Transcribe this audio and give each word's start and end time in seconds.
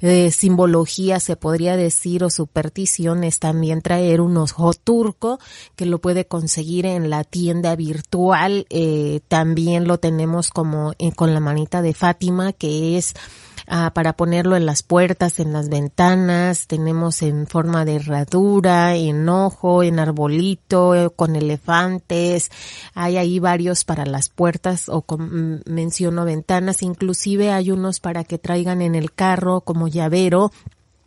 eh, 0.00 0.30
simbologías, 0.30 1.22
se 1.22 1.36
podría 1.36 1.76
decir, 1.76 2.24
o 2.24 2.30
supersticiones, 2.30 3.38
también 3.38 3.80
traer 3.80 4.20
un 4.20 4.36
ojo 4.36 4.74
turco, 4.74 5.38
que 5.76 5.86
lo 5.86 6.00
puede 6.00 6.26
conseguir 6.26 6.86
en 6.86 7.08
la 7.08 7.24
tienda 7.24 7.74
virtual. 7.76 8.66
Eh, 8.68 9.20
también 9.28 9.86
lo 9.86 9.98
tenemos 9.98 10.50
como 10.50 10.92
eh, 10.98 11.12
con 11.12 11.32
la 11.32 11.40
manita 11.40 11.80
de 11.80 11.94
Fátima, 11.94 12.52
que 12.52 12.98
es 12.98 13.14
Ah, 13.66 13.92
para 13.94 14.14
ponerlo 14.14 14.56
en 14.56 14.66
las 14.66 14.82
puertas, 14.82 15.38
en 15.38 15.52
las 15.52 15.68
ventanas, 15.68 16.66
tenemos 16.66 17.22
en 17.22 17.46
forma 17.46 17.84
de 17.84 17.96
herradura, 17.96 18.96
en 18.96 19.28
ojo, 19.28 19.82
en 19.82 19.98
arbolito, 19.98 21.12
con 21.14 21.36
elefantes, 21.36 22.50
hay 22.94 23.11
ahí 23.18 23.38
varios 23.38 23.84
para 23.84 24.06
las 24.06 24.28
puertas 24.28 24.88
o 24.88 25.02
con, 25.02 25.56
mm, 25.56 25.60
menciono 25.66 26.24
ventanas, 26.24 26.82
inclusive 26.82 27.50
hay 27.50 27.70
unos 27.70 28.00
para 28.00 28.24
que 28.24 28.38
traigan 28.38 28.82
en 28.82 28.94
el 28.94 29.12
carro 29.12 29.60
como 29.60 29.88
llavero 29.88 30.52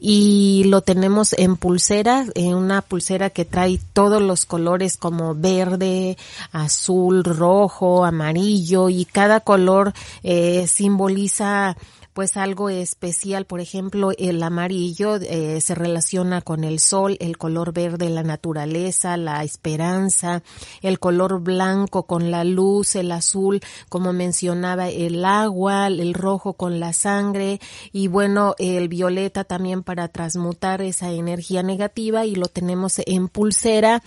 y 0.00 0.64
lo 0.64 0.80
tenemos 0.80 1.34
en 1.34 1.56
pulsera, 1.56 2.24
en 2.34 2.54
una 2.54 2.80
pulsera 2.80 3.28
que 3.28 3.44
trae 3.44 3.78
todos 3.92 4.22
los 4.22 4.46
colores 4.46 4.96
como 4.96 5.34
verde, 5.34 6.16
azul, 6.52 7.22
rojo, 7.22 8.06
amarillo 8.06 8.88
y 8.88 9.04
cada 9.04 9.40
color 9.40 9.92
eh, 10.22 10.66
simboliza 10.66 11.76
pues 12.12 12.36
algo 12.36 12.68
especial. 12.68 13.44
Por 13.44 13.60
ejemplo, 13.60 14.10
el 14.18 14.42
amarillo 14.42 15.16
eh, 15.16 15.60
se 15.60 15.74
relaciona 15.74 16.42
con 16.42 16.64
el 16.64 16.78
sol, 16.78 17.16
el 17.20 17.38
color 17.38 17.72
verde 17.72 18.10
la 18.10 18.22
naturaleza, 18.22 19.16
la 19.16 19.42
esperanza, 19.44 20.42
el 20.82 20.98
color 20.98 21.40
blanco 21.40 22.04
con 22.04 22.30
la 22.30 22.44
luz, 22.44 22.96
el 22.96 23.12
azul, 23.12 23.60
como 23.88 24.12
mencionaba, 24.12 24.88
el 24.88 25.24
agua, 25.24 25.86
el 25.86 26.14
rojo 26.14 26.54
con 26.54 26.80
la 26.80 26.92
sangre 26.92 27.60
y 27.92 28.08
bueno, 28.08 28.54
el 28.58 28.88
violeta 28.88 29.44
también 29.44 29.82
para 29.82 30.08
transmutar 30.08 30.82
esa 30.82 31.10
energía 31.10 31.62
negativa 31.62 32.26
y 32.26 32.34
lo 32.34 32.46
tenemos 32.46 33.00
en 33.06 33.28
pulsera, 33.28 34.02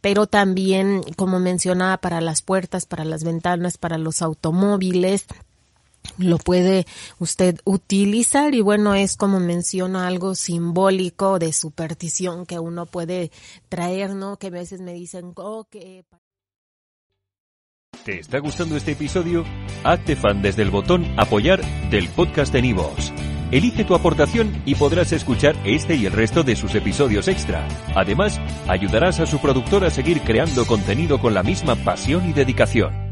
pero 0.00 0.26
también, 0.26 1.02
como 1.16 1.40
mencionaba, 1.40 1.98
para 1.98 2.20
las 2.20 2.42
puertas, 2.42 2.86
para 2.86 3.04
las 3.04 3.24
ventanas, 3.24 3.78
para 3.78 3.98
los 3.98 4.22
automóviles 4.22 5.26
lo 6.18 6.38
puede 6.38 6.86
usted 7.18 7.58
utilizar 7.64 8.54
y 8.54 8.60
bueno, 8.60 8.94
es 8.94 9.16
como 9.16 9.40
menciona 9.40 10.06
algo 10.06 10.34
simbólico 10.34 11.38
de 11.38 11.52
superstición 11.52 12.46
que 12.46 12.58
uno 12.58 12.86
puede 12.86 13.30
traer, 13.68 14.14
¿no? 14.14 14.36
Que 14.36 14.48
a 14.48 14.50
veces 14.50 14.80
me 14.80 14.92
dicen, 14.92 15.32
oh, 15.36 15.66
que... 15.70 16.04
¿Te 18.04 18.20
está 18.20 18.38
gustando 18.38 18.76
este 18.76 18.92
episodio? 18.92 19.44
Hazte 19.84 20.16
fan 20.16 20.40
desde 20.40 20.62
el 20.62 20.70
botón 20.70 21.04
apoyar 21.18 21.60
del 21.90 22.08
podcast 22.08 22.52
de 22.52 22.62
Nivos. 22.62 23.12
Elige 23.50 23.84
tu 23.84 23.94
aportación 23.94 24.62
y 24.64 24.76
podrás 24.76 25.12
escuchar 25.12 25.56
este 25.64 25.96
y 25.96 26.06
el 26.06 26.12
resto 26.12 26.44
de 26.44 26.54
sus 26.54 26.74
episodios 26.76 27.26
extra. 27.26 27.66
Además, 27.96 28.40
ayudarás 28.68 29.18
a 29.18 29.26
su 29.26 29.40
productor 29.40 29.84
a 29.84 29.90
seguir 29.90 30.20
creando 30.22 30.64
contenido 30.66 31.20
con 31.20 31.34
la 31.34 31.42
misma 31.42 31.74
pasión 31.74 32.28
y 32.28 32.32
dedicación. 32.32 33.09